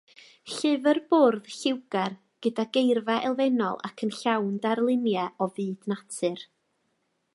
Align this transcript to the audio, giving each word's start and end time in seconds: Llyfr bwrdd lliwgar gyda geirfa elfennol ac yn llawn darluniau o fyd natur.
Llyfr 0.51 0.99
bwrdd 1.11 1.51
lliwgar 1.57 2.15
gyda 2.47 2.65
geirfa 2.77 3.17
elfennol 3.29 3.77
ac 3.91 4.03
yn 4.09 4.15
llawn 4.21 4.57
darluniau 4.65 5.45
o 5.47 5.53
fyd 5.59 5.93
natur. 5.95 6.47